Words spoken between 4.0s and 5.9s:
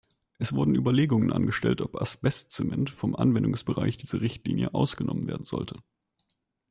Richtlinie ausgenommen werden sollte.